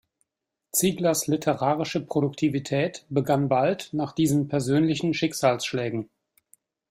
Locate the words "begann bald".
3.09-3.89